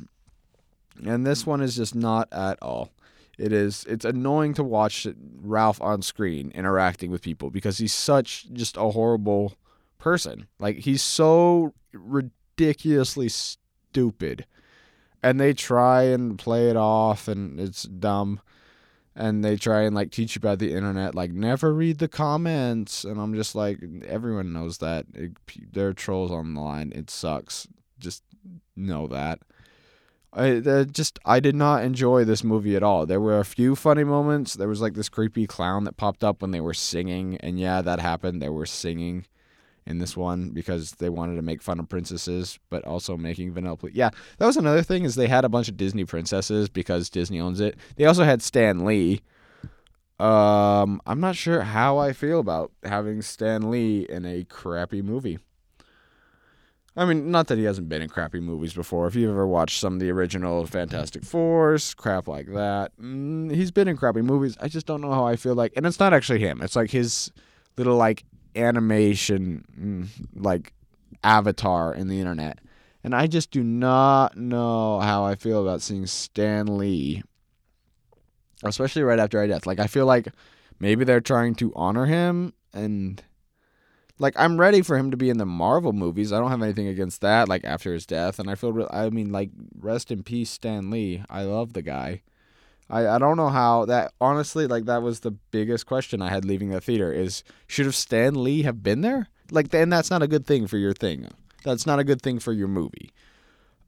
And 1.04 1.26
this 1.26 1.46
one 1.46 1.60
is 1.60 1.76
just 1.76 1.94
not 1.94 2.28
at 2.32 2.58
all. 2.62 2.90
It 3.38 3.52
is, 3.52 3.84
it's 3.88 4.04
annoying 4.04 4.54
to 4.54 4.64
watch 4.64 5.06
Ralph 5.42 5.80
on 5.82 6.00
screen 6.02 6.50
interacting 6.54 7.10
with 7.10 7.22
people 7.22 7.50
because 7.50 7.78
he's 7.78 7.92
such 7.92 8.50
just 8.52 8.76
a 8.76 8.90
horrible 8.90 9.54
person. 9.98 10.48
Like, 10.58 10.78
he's 10.78 11.02
so 11.02 11.74
ridiculously 11.92 13.28
stupid 13.28 14.46
and 15.22 15.40
they 15.40 15.52
try 15.52 16.02
and 16.02 16.38
play 16.38 16.68
it 16.68 16.76
off 16.76 17.28
and 17.28 17.58
it's 17.58 17.84
dumb 17.84 18.40
and 19.14 19.44
they 19.44 19.56
try 19.56 19.82
and 19.82 19.94
like 19.94 20.10
teach 20.10 20.36
you 20.36 20.40
about 20.40 20.58
the 20.58 20.72
internet 20.72 21.14
like 21.14 21.32
never 21.32 21.72
read 21.72 21.98
the 21.98 22.08
comments 22.08 23.04
and 23.04 23.20
i'm 23.20 23.34
just 23.34 23.54
like 23.54 23.78
everyone 24.06 24.52
knows 24.52 24.78
that 24.78 25.06
it, 25.14 25.32
there 25.72 25.88
are 25.88 25.94
trolls 25.94 26.30
on 26.30 26.54
the 26.54 26.60
line 26.60 26.92
it 26.94 27.10
sucks 27.10 27.66
just 27.98 28.22
know 28.76 29.06
that. 29.08 29.40
I 30.32 30.84
just 30.90 31.18
I 31.24 31.40
did 31.40 31.54
not 31.54 31.82
enjoy 31.82 32.24
this 32.24 32.44
movie 32.44 32.76
at 32.76 32.82
all. 32.82 33.06
There 33.06 33.20
were 33.20 33.38
a 33.38 33.44
few 33.44 33.74
funny 33.74 34.04
moments. 34.04 34.54
There 34.54 34.68
was 34.68 34.82
like 34.82 34.94
this 34.94 35.08
creepy 35.08 35.46
clown 35.46 35.84
that 35.84 35.96
popped 35.96 36.22
up 36.22 36.42
when 36.42 36.50
they 36.50 36.60
were 36.60 36.74
singing, 36.74 37.38
and 37.38 37.58
yeah, 37.58 37.80
that 37.80 38.00
happened. 38.00 38.42
They 38.42 38.50
were 38.50 38.66
singing 38.66 39.26
in 39.86 39.98
this 39.98 40.16
one 40.16 40.50
because 40.50 40.92
they 40.92 41.08
wanted 41.08 41.36
to 41.36 41.42
make 41.42 41.62
fun 41.62 41.78
of 41.78 41.88
princesses, 41.88 42.58
but 42.70 42.84
also 42.84 43.16
making 43.16 43.52
Vanellope. 43.52 43.90
Yeah, 43.92 44.10
that 44.38 44.46
was 44.46 44.56
another 44.56 44.82
thing 44.82 45.04
is 45.04 45.14
they 45.14 45.28
had 45.28 45.44
a 45.44 45.48
bunch 45.48 45.68
of 45.68 45.76
Disney 45.76 46.04
princesses 46.04 46.68
because 46.68 47.08
Disney 47.08 47.40
owns 47.40 47.60
it. 47.60 47.76
They 47.96 48.04
also 48.04 48.24
had 48.24 48.42
Stan 48.42 48.84
Lee. 48.84 49.22
Um, 50.18 51.00
I'm 51.06 51.20
not 51.20 51.36
sure 51.36 51.62
how 51.62 51.98
I 51.98 52.12
feel 52.12 52.40
about 52.40 52.72
having 52.82 53.22
Stan 53.22 53.70
Lee 53.70 54.06
in 54.08 54.24
a 54.24 54.44
crappy 54.44 55.02
movie. 55.02 55.38
I 56.98 57.04
mean, 57.04 57.30
not 57.30 57.48
that 57.48 57.58
he 57.58 57.64
hasn't 57.64 57.90
been 57.90 58.00
in 58.00 58.08
crappy 58.08 58.40
movies 58.40 58.72
before. 58.72 59.06
If 59.06 59.14
you've 59.14 59.30
ever 59.30 59.46
watched 59.46 59.80
some 59.80 59.94
of 59.94 60.00
the 60.00 60.10
original 60.10 60.64
Fantastic 60.66 61.24
Fours, 61.24 61.92
crap 61.92 62.26
like 62.26 62.46
that, 62.54 62.96
mm, 62.98 63.54
he's 63.54 63.70
been 63.70 63.86
in 63.86 63.98
crappy 63.98 64.22
movies. 64.22 64.56
I 64.62 64.68
just 64.68 64.86
don't 64.86 65.02
know 65.02 65.12
how 65.12 65.26
I 65.26 65.36
feel 65.36 65.54
like, 65.54 65.74
and 65.76 65.84
it's 65.84 66.00
not 66.00 66.14
actually 66.14 66.38
him. 66.38 66.62
It's 66.62 66.74
like 66.74 66.90
his 66.90 67.30
little 67.76 67.96
like 67.96 68.24
animation, 68.56 69.64
mm, 69.78 70.08
like 70.34 70.72
avatar 71.22 71.94
in 71.94 72.08
the 72.08 72.20
internet, 72.20 72.58
and 73.04 73.14
I 73.14 73.26
just 73.26 73.50
do 73.50 73.62
not 73.62 74.36
know 74.36 75.00
how 75.00 75.24
I 75.24 75.34
feel 75.34 75.62
about 75.62 75.82
seeing 75.82 76.06
Stan 76.06 76.78
Lee, 76.78 77.22
especially 78.64 79.02
right 79.02 79.18
after 79.18 79.40
I 79.40 79.46
death. 79.46 79.66
Like 79.66 79.78
I 79.78 79.86
feel 79.86 80.06
like 80.06 80.28
maybe 80.80 81.04
they're 81.04 81.20
trying 81.20 81.54
to 81.56 81.72
honor 81.74 82.06
him 82.06 82.52
and 82.72 83.22
like 84.18 84.34
I'm 84.36 84.58
ready 84.58 84.82
for 84.82 84.96
him 84.96 85.10
to 85.10 85.16
be 85.16 85.30
in 85.30 85.38
the 85.38 85.46
Marvel 85.46 85.92
movies. 85.92 86.32
I 86.32 86.38
don't 86.38 86.50
have 86.50 86.62
anything 86.62 86.88
against 86.88 87.20
that. 87.20 87.48
Like 87.48 87.64
after 87.64 87.92
his 87.92 88.06
death, 88.06 88.38
and 88.38 88.50
I 88.50 88.54
feel 88.54 88.72
real. 88.72 88.88
I 88.92 89.10
mean, 89.10 89.30
like 89.30 89.50
rest 89.78 90.10
in 90.10 90.22
peace, 90.22 90.50
Stan 90.50 90.90
Lee. 90.90 91.22
I 91.28 91.42
love 91.42 91.72
the 91.72 91.82
guy. 91.82 92.22
I 92.88 93.06
I 93.06 93.18
don't 93.18 93.36
know 93.36 93.48
how 93.48 93.84
that. 93.86 94.12
Honestly, 94.20 94.66
like 94.66 94.84
that 94.86 95.02
was 95.02 95.20
the 95.20 95.30
biggest 95.30 95.86
question 95.86 96.22
I 96.22 96.30
had 96.30 96.44
leaving 96.44 96.70
the 96.70 96.80
theater. 96.80 97.12
Is 97.12 97.44
should 97.66 97.86
have 97.86 97.94
Stan 97.94 98.42
Lee 98.42 98.62
have 98.62 98.82
been 98.82 99.00
there? 99.00 99.28
Like 99.50 99.70
then 99.70 99.88
that's 99.88 100.10
not 100.10 100.22
a 100.22 100.28
good 100.28 100.46
thing 100.46 100.66
for 100.66 100.76
your 100.78 100.92
thing. 100.92 101.28
That's 101.64 101.86
not 101.86 101.98
a 101.98 102.04
good 102.04 102.22
thing 102.22 102.38
for 102.38 102.52
your 102.52 102.68
movie. 102.68 103.10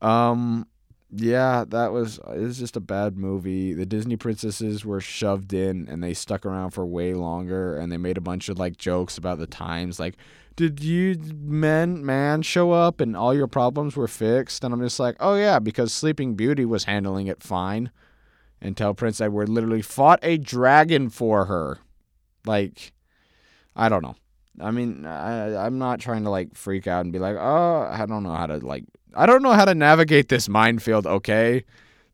Um, 0.00 0.67
yeah, 1.11 1.64
that 1.69 1.93
was 1.93 2.19
it 2.19 2.40
was 2.40 2.59
just 2.59 2.76
a 2.76 2.81
bad 2.81 3.17
movie. 3.17 3.73
The 3.73 3.87
Disney 3.87 4.17
princesses 4.17 4.85
were 4.85 5.00
shoved 5.00 5.52
in 5.52 5.88
and 5.88 6.02
they 6.02 6.14
stuck 6.14 6.45
around 6.45 6.71
for 6.71 6.85
way 6.85 7.14
longer 7.14 7.76
and 7.76 7.90
they 7.90 7.97
made 7.97 8.19
a 8.19 8.23
bunch 8.23 8.49
of 8.49 8.59
like 8.59 8.76
jokes 8.76 9.17
about 9.17 9.38
the 9.38 9.47
times 9.47 9.99
like 9.99 10.17
did 10.59 10.83
you 10.83 11.17
men 11.40 12.05
man 12.05 12.43
show 12.43 12.73
up 12.73 13.00
and 13.00 13.17
all 13.17 13.33
your 13.33 13.47
problems 13.47 13.95
were 13.95 14.09
fixed? 14.09 14.64
And 14.64 14.75
I'm 14.75 14.83
just 14.83 14.99
like, 14.99 15.14
"Oh 15.21 15.37
yeah, 15.37 15.61
because 15.61 15.93
Sleeping 15.93 16.35
Beauty 16.35 16.64
was 16.64 16.85
handling 16.85 17.28
it 17.28 17.45
fine." 17.45 17.93
Until 18.60 18.92
Prince 18.94 19.20
Edward 19.20 19.48
literally 19.48 19.82
fought 19.82 20.18
a 20.22 20.36
dragon 20.36 21.10
for 21.10 21.44
her. 21.44 21.78
Like 22.44 22.92
I 23.76 23.88
don't 23.88 24.02
know. 24.02 24.16
I 24.60 24.72
mean, 24.72 25.06
I, 25.06 25.66
I'm 25.66 25.78
not 25.78 26.00
trying 26.00 26.24
to 26.24 26.30
like 26.30 26.54
freak 26.54 26.86
out 26.86 27.02
and 27.02 27.12
be 27.12 27.20
like, 27.20 27.36
oh, 27.38 27.88
I 27.90 28.04
don't 28.06 28.24
know 28.24 28.34
how 28.34 28.46
to 28.46 28.56
like 28.58 28.84
I 29.14 29.26
don't 29.26 29.42
know 29.42 29.52
how 29.52 29.64
to 29.64 29.74
navigate 29.74 30.28
this 30.28 30.48
minefield, 30.48 31.06
okay? 31.06 31.64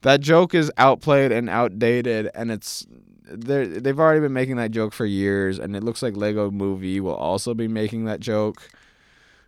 That 0.02 0.20
joke 0.20 0.54
is 0.54 0.70
outplayed 0.76 1.32
and 1.32 1.48
outdated 1.48 2.30
and 2.34 2.50
it's 2.50 2.86
they 3.26 3.66
they've 3.66 3.98
already 3.98 4.20
been 4.20 4.34
making 4.34 4.56
that 4.56 4.70
joke 4.70 4.92
for 4.92 5.06
years 5.06 5.58
and 5.58 5.74
it 5.74 5.82
looks 5.82 6.02
like 6.02 6.16
Lego 6.16 6.50
Movie 6.50 7.00
will 7.00 7.14
also 7.14 7.54
be 7.54 7.68
making 7.68 8.04
that 8.04 8.20
joke, 8.20 8.68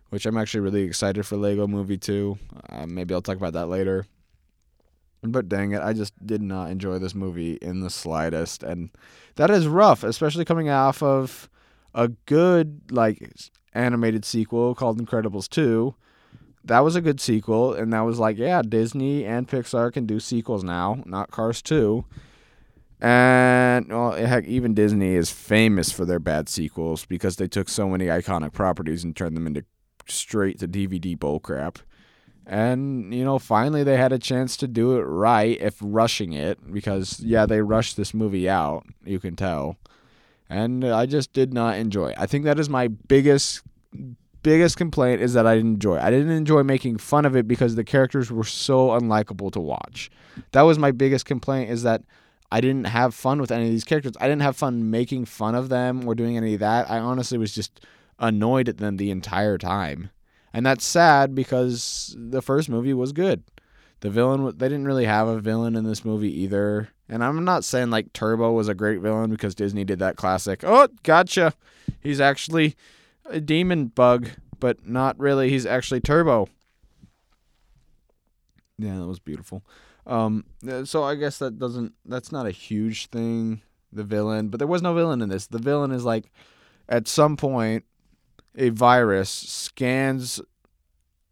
which 0.09 0.25
I'm 0.25 0.37
actually 0.37 0.61
really 0.61 0.83
excited 0.83 1.25
for 1.25 1.37
Lego 1.37 1.67
Movie 1.67 1.97
too. 1.97 2.39
Uh, 2.69 2.87
maybe 2.87 3.13
I'll 3.13 3.21
talk 3.21 3.37
about 3.37 3.53
that 3.53 3.67
later. 3.67 4.07
But 5.23 5.49
dang 5.49 5.71
it, 5.71 5.81
I 5.81 5.93
just 5.93 6.13
did 6.25 6.41
not 6.41 6.69
enjoy 6.69 6.99
this 6.99 7.15
movie 7.15 7.53
in 7.61 7.81
the 7.81 7.89
slightest 7.89 8.63
and 8.63 8.89
that 9.35 9.49
is 9.49 9.67
rough, 9.67 10.03
especially 10.03 10.45
coming 10.45 10.69
off 10.69 11.01
of 11.01 11.49
a 11.93 12.09
good 12.25 12.81
like 12.91 13.31
animated 13.73 14.25
sequel 14.25 14.75
called 14.75 15.01
Incredibles 15.01 15.49
2 15.49 15.95
that 16.67 16.83
was 16.83 16.95
a 16.95 17.01
good 17.01 17.19
sequel, 17.19 17.73
and 17.73 17.91
that 17.93 18.01
was 18.01 18.19
like, 18.19 18.37
yeah, 18.37 18.61
Disney 18.61 19.25
and 19.25 19.47
Pixar 19.47 19.91
can 19.91 20.05
do 20.05 20.19
sequels 20.19 20.63
now, 20.63 21.01
not 21.05 21.31
Cars 21.31 21.61
2. 21.61 22.05
And 22.99 23.89
well, 23.89 24.13
eh, 24.13 24.25
heck, 24.25 24.45
even 24.45 24.73
Disney 24.73 25.15
is 25.15 25.31
famous 25.31 25.91
for 25.91 26.05
their 26.05 26.19
bad 26.19 26.49
sequels 26.49 27.05
because 27.05 27.35
they 27.35 27.47
took 27.47 27.69
so 27.69 27.87
many 27.87 28.05
iconic 28.05 28.53
properties 28.53 29.03
and 29.03 29.15
turned 29.15 29.37
them 29.37 29.47
into 29.47 29.63
straight 30.07 30.59
to 30.59 30.67
DVD 30.67 31.17
bullcrap. 31.17 31.77
And 32.49 33.13
you 33.13 33.25
know, 33.25 33.39
finally 33.39 33.83
they 33.83 33.97
had 33.97 34.13
a 34.13 34.17
chance 34.17 34.55
to 34.57 34.67
do 34.67 34.97
it 34.97 35.01
right, 35.01 35.59
if 35.59 35.75
rushing 35.81 36.31
it, 36.31 36.71
because 36.71 37.19
yeah, 37.19 37.45
they 37.45 37.61
rushed 37.61 37.97
this 37.97 38.13
movie 38.13 38.49
out. 38.49 38.85
You 39.03 39.19
can 39.19 39.35
tell, 39.35 39.75
and 40.49 40.85
I 40.85 41.07
just 41.07 41.33
did 41.33 41.53
not 41.53 41.77
enjoy. 41.77 42.11
It. 42.11 42.15
I 42.17 42.25
think 42.25 42.45
that 42.45 42.57
is 42.57 42.69
my 42.69 42.87
biggest 42.87 43.63
biggest 44.43 44.77
complaint 44.77 45.21
is 45.21 45.33
that 45.33 45.45
I 45.45 45.55
didn't 45.55 45.73
enjoy. 45.73 45.97
It. 45.97 46.03
I 46.03 46.09
didn't 46.09 46.31
enjoy 46.31 46.63
making 46.63 46.99
fun 46.99 47.25
of 47.25 47.35
it 47.35 47.49
because 47.49 47.75
the 47.75 47.83
characters 47.83 48.31
were 48.31 48.45
so 48.45 48.89
unlikable 48.89 49.51
to 49.51 49.59
watch. 49.59 50.09
That 50.53 50.61
was 50.61 50.79
my 50.79 50.91
biggest 50.91 51.25
complaint 51.25 51.69
is 51.69 51.83
that 51.83 52.03
I 52.49 52.61
didn't 52.61 52.85
have 52.85 53.13
fun 53.13 53.41
with 53.41 53.51
any 53.51 53.65
of 53.65 53.71
these 53.71 53.83
characters. 53.83 54.13
I 54.21 54.27
didn't 54.29 54.43
have 54.43 54.55
fun 54.55 54.89
making 54.89 55.25
fun 55.25 55.53
of 55.53 55.67
them 55.67 56.07
or 56.07 56.15
doing 56.15 56.37
any 56.37 56.53
of 56.53 56.61
that. 56.61 56.89
I 56.89 56.99
honestly 56.99 57.37
was 57.37 57.53
just 57.53 57.85
annoyed 58.19 58.69
at 58.69 58.77
them 58.77 58.95
the 58.95 59.11
entire 59.11 59.57
time. 59.57 60.11
And 60.57 60.65
that's 60.65 60.87
sad 60.87 61.35
because 61.35 62.15
the 62.17 62.41
first 62.41 62.67
movie 62.67 62.95
was 62.95 63.11
good. 63.11 63.43
The 63.99 64.09
villain 64.09 64.57
they 64.57 64.67
didn't 64.67 64.87
really 64.87 65.05
have 65.05 65.27
a 65.27 65.39
villain 65.39 65.75
in 65.75 65.83
this 65.83 66.03
movie 66.03 66.33
either. 66.41 66.89
And 67.07 67.23
I'm 67.23 67.45
not 67.45 67.63
saying 67.63 67.91
like 67.91 68.11
Turbo 68.11 68.51
was 68.53 68.67
a 68.67 68.73
great 68.73 68.99
villain 68.99 69.29
because 69.29 69.53
Disney 69.53 69.83
did 69.83 69.99
that 69.99 70.15
classic. 70.15 70.63
Oh, 70.63 70.87
gotcha. 71.03 71.53
He's 72.01 72.19
actually 72.19 72.75
a 73.27 73.39
demon 73.39 73.85
bug, 73.85 74.29
but 74.59 74.83
not 74.83 75.19
really. 75.19 75.51
He's 75.51 75.67
actually 75.67 75.99
Turbo. 75.99 76.47
Yeah, 78.79 78.97
that 78.97 79.05
was 79.05 79.19
beautiful. 79.19 79.63
Um, 80.07 80.43
so 80.85 81.03
I 81.03 81.13
guess 81.13 81.37
that 81.37 81.59
doesn't. 81.59 81.93
That's 82.03 82.31
not 82.31 82.47
a 82.47 82.51
huge 82.51 83.09
thing. 83.11 83.61
The 83.93 84.03
villain, 84.03 84.47
but 84.47 84.57
there 84.57 84.65
was 84.65 84.81
no 84.81 84.95
villain 84.95 85.21
in 85.21 85.29
this. 85.29 85.45
The 85.45 85.59
villain 85.59 85.91
is 85.91 86.03
like, 86.03 86.31
at 86.89 87.07
some 87.07 87.37
point, 87.37 87.85
a 88.57 88.69
virus 88.69 89.29
scans 89.29 90.41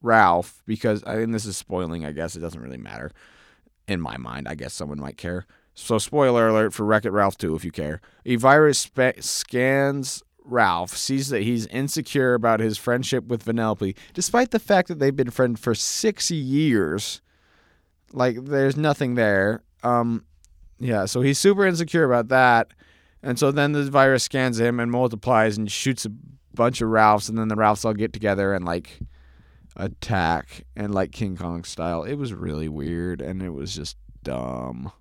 Ralph 0.01 0.61
because 0.65 1.03
I 1.03 1.15
and 1.15 1.33
this 1.33 1.45
is 1.45 1.57
spoiling. 1.57 2.05
I 2.05 2.11
guess 2.11 2.35
it 2.35 2.39
doesn't 2.39 2.61
really 2.61 2.77
matter 2.77 3.11
in 3.87 3.99
my 3.99 4.17
mind. 4.17 4.47
I 4.47 4.55
guess 4.55 4.73
someone 4.73 4.99
might 4.99 5.17
care. 5.17 5.45
So 5.73 5.97
spoiler 5.97 6.47
alert 6.47 6.73
for 6.73 6.85
Wreck 6.85 7.03
It 7.03 7.11
Ralph 7.11 7.37
2 7.37 7.55
if 7.55 7.65
you 7.65 7.71
care. 7.71 7.99
A 8.25 8.37
virus 8.37 8.79
spe- 8.79 9.19
scans 9.19 10.23
Ralph 10.45 10.95
sees 10.95 11.29
that 11.29 11.41
he's 11.41 11.65
insecure 11.67 12.33
about 12.33 12.59
his 12.59 12.77
friendship 12.77 13.25
with 13.27 13.43
Vanellope, 13.43 13.97
despite 14.13 14.51
the 14.51 14.59
fact 14.59 14.87
that 14.87 14.99
they've 14.99 15.15
been 15.15 15.31
friends 15.31 15.59
for 15.59 15.75
six 15.75 16.31
years. 16.31 17.21
Like, 18.13 18.45
there's 18.45 18.77
nothing 18.77 19.15
there. 19.15 19.63
Um, 19.83 20.25
yeah, 20.79 21.05
so 21.05 21.21
he's 21.21 21.39
super 21.39 21.65
insecure 21.65 22.05
about 22.05 22.29
that. 22.29 22.69
And 23.21 23.39
so 23.39 23.51
then 23.51 23.71
the 23.71 23.83
virus 23.89 24.23
scans 24.23 24.59
him 24.59 24.79
and 24.79 24.91
multiplies 24.91 25.57
and 25.57 25.69
shoots 25.69 26.05
a 26.05 26.11
bunch 26.55 26.81
of 26.81 26.89
Ralphs, 26.89 27.29
and 27.29 27.37
then 27.37 27.49
the 27.49 27.55
Ralphs 27.55 27.85
all 27.85 27.93
get 27.93 28.13
together 28.13 28.53
and, 28.53 28.65
like, 28.65 28.99
attack 29.75 30.65
and, 30.75 30.93
like, 30.93 31.11
King 31.11 31.37
Kong 31.37 31.63
style. 31.63 32.03
It 32.03 32.15
was 32.15 32.33
really 32.33 32.67
weird, 32.67 33.21
and 33.21 33.43
it 33.43 33.51
was 33.51 33.75
just 33.75 33.97
dumb. 34.23 34.91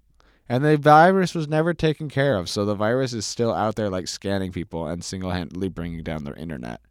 And 0.46 0.62
the 0.62 0.76
virus 0.76 1.34
was 1.34 1.48
never 1.48 1.72
taken 1.72 2.10
care 2.10 2.36
of, 2.36 2.50
so 2.50 2.66
the 2.66 2.74
virus 2.74 3.14
is 3.14 3.24
still 3.24 3.54
out 3.54 3.76
there 3.76 3.88
like 3.88 4.06
scanning 4.06 4.52
people 4.52 4.86
and 4.86 5.02
single-handedly 5.02 5.70
bringing 5.70 6.02
down 6.02 6.24
their 6.24 6.34
internet. 6.34 6.82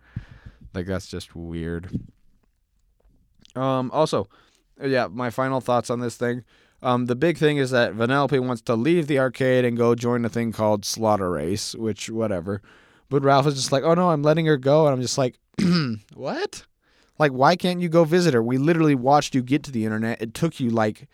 Like 0.73 0.87
that's 0.87 1.07
just 1.07 1.35
weird. 1.35 1.91
Um 3.55 3.91
also, 3.93 4.27
yeah, 4.83 5.05
my 5.05 5.29
final 5.29 5.61
thoughts 5.61 5.91
on 5.91 5.99
this 5.99 6.17
thing. 6.17 6.43
Um, 6.81 7.05
the 7.05 7.15
big 7.15 7.37
thing 7.37 7.57
is 7.57 7.69
that 7.69 7.93
Vanellope 7.93 8.45
wants 8.45 8.63
to 8.63 8.75
leave 8.75 9.05
the 9.05 9.19
arcade 9.19 9.63
and 9.63 9.77
go 9.77 9.93
join 9.93 10.25
a 10.25 10.29
thing 10.29 10.51
called 10.51 10.83
Slaughter 10.83 11.29
Race, 11.29 11.75
which 11.75 12.09
whatever. 12.09 12.61
But 13.13 13.23
Ralph 13.23 13.45
is 13.45 13.53
just 13.53 13.71
like, 13.71 13.83
"Oh 13.83 13.93
no, 13.93 14.09
I'm 14.09 14.23
letting 14.23 14.47
her 14.47 14.57
go," 14.57 14.87
and 14.87 14.95
I'm 14.95 14.99
just 14.99 15.19
like, 15.19 15.37
"What? 16.15 16.65
Like, 17.19 17.31
why 17.31 17.55
can't 17.55 17.79
you 17.79 17.87
go 17.87 18.05
visit 18.05 18.33
her? 18.33 18.41
We 18.41 18.57
literally 18.57 18.95
watched 18.95 19.35
you 19.35 19.43
get 19.43 19.61
to 19.65 19.71
the 19.71 19.85
internet. 19.85 20.19
It 20.19 20.33
took 20.33 20.59
you 20.59 20.71
like 20.71 21.07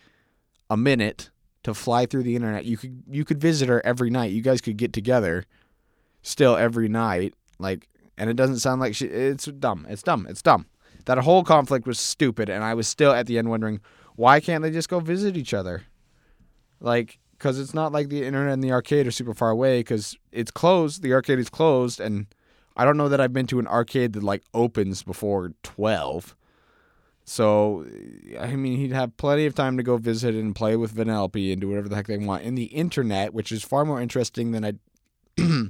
a 0.69 0.77
minute 0.77 1.29
to 1.63 1.73
fly 1.73 2.05
through 2.05 2.23
the 2.23 2.37
internet. 2.37 2.63
You 2.63 2.77
could 2.77 3.03
you 3.09 3.25
could 3.25 3.41
visit 3.41 3.67
her 3.67 3.85
every 3.85 4.09
night. 4.09 4.31
You 4.31 4.41
guys 4.41 4.61
could 4.61 4.77
get 4.77 4.93
together 4.93 5.43
still 6.21 6.55
every 6.55 6.87
night. 6.87 7.33
Like 7.59 7.89
and 8.17 8.29
it 8.29 8.37
doesn't 8.37 8.59
sound 8.59 8.79
like 8.79 8.95
she 8.95 9.07
it's 9.07 9.47
dumb. 9.47 9.85
It's 9.89 10.01
dumb. 10.01 10.25
It's 10.29 10.41
dumb. 10.41 10.67
That 11.03 11.17
whole 11.17 11.43
conflict 11.43 11.85
was 11.85 11.99
stupid 11.99 12.49
and 12.49 12.63
I 12.63 12.75
was 12.75 12.87
still 12.87 13.11
at 13.11 13.27
the 13.27 13.37
end 13.37 13.49
wondering 13.49 13.81
why 14.15 14.39
can't 14.39 14.63
they 14.63 14.71
just 14.71 14.87
go 14.87 15.01
visit 15.01 15.35
each 15.35 15.53
other? 15.53 15.83
Like 16.79 17.19
cuz 17.39 17.59
it's 17.59 17.73
not 17.73 17.91
like 17.91 18.09
the 18.09 18.23
internet 18.23 18.53
and 18.53 18.63
the 18.63 18.71
arcade 18.71 19.07
are 19.07 19.11
super 19.11 19.33
far 19.33 19.49
away 19.49 19.83
cuz 19.83 20.17
it's 20.31 20.51
closed. 20.51 21.01
The 21.01 21.13
arcade 21.13 21.39
is 21.39 21.49
closed 21.49 21.99
and 21.99 22.27
I 22.75 22.85
don't 22.85 22.97
know 22.97 23.09
that 23.09 23.19
I've 23.19 23.33
been 23.33 23.47
to 23.47 23.59
an 23.59 23.67
arcade 23.67 24.13
that 24.13 24.23
like 24.23 24.43
opens 24.53 25.03
before 25.03 25.53
12. 25.63 26.35
So, 27.25 27.85
I 28.39 28.55
mean, 28.55 28.77
he'd 28.77 28.91
have 28.91 29.15
plenty 29.17 29.45
of 29.45 29.53
time 29.53 29.77
to 29.77 29.83
go 29.83 29.97
visit 29.97 30.33
and 30.33 30.55
play 30.55 30.75
with 30.75 30.95
Vanellope 30.95 31.51
and 31.51 31.61
do 31.61 31.69
whatever 31.69 31.87
the 31.87 31.95
heck 31.95 32.07
they 32.07 32.17
want. 32.17 32.41
In 32.43 32.55
the 32.55 32.63
internet, 32.65 33.35
which 33.35 33.51
is 33.51 33.63
far 33.63 33.85
more 33.85 34.01
interesting 34.01 34.51
than 34.51 34.65
I 34.65 34.73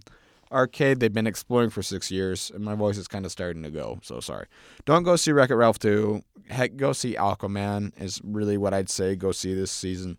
arcade 0.53 0.99
they've 0.99 1.11
been 1.11 1.27
exploring 1.27 1.69
for 1.69 1.81
six 1.81 2.11
years, 2.11 2.49
and 2.53 2.63
my 2.63 2.75
voice 2.75 2.97
is 2.97 3.09
kind 3.09 3.25
of 3.25 3.31
starting 3.31 3.63
to 3.63 3.71
go. 3.71 3.99
So 4.03 4.19
sorry. 4.19 4.45
Don't 4.85 5.03
go 5.03 5.15
see 5.15 5.31
Wreck 5.31 5.49
It 5.49 5.55
Ralph 5.55 5.79
2. 5.79 6.21
Heck, 6.49 6.77
go 6.77 6.93
see 6.93 7.15
Aquaman 7.15 7.91
is 8.01 8.21
really 8.23 8.57
what 8.57 8.73
I'd 8.73 8.89
say 8.89 9.15
go 9.15 9.31
see 9.31 9.53
this 9.53 9.71
season. 9.71 10.17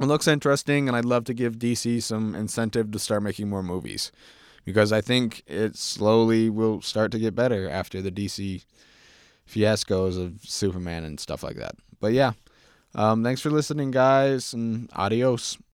It 0.00 0.06
looks 0.06 0.28
interesting, 0.28 0.88
and 0.88 0.96
I'd 0.96 1.06
love 1.06 1.24
to 1.24 1.34
give 1.34 1.58
DC 1.58 2.02
some 2.02 2.34
incentive 2.34 2.90
to 2.90 2.98
start 2.98 3.22
making 3.22 3.48
more 3.48 3.62
movies 3.62 4.12
because 4.64 4.92
I 4.92 5.00
think 5.00 5.42
it 5.46 5.76
slowly 5.76 6.50
will 6.50 6.82
start 6.82 7.12
to 7.12 7.18
get 7.18 7.34
better 7.34 7.70
after 7.70 8.02
the 8.02 8.10
DC 8.10 8.64
fiascos 9.48 10.22
of 10.22 10.40
Superman 10.42 11.04
and 11.04 11.18
stuff 11.18 11.42
like 11.42 11.56
that. 11.56 11.76
But 11.98 12.12
yeah, 12.12 12.32
um, 12.94 13.24
thanks 13.24 13.40
for 13.40 13.50
listening, 13.50 13.90
guys, 13.90 14.52
and 14.52 14.90
adios. 14.94 15.56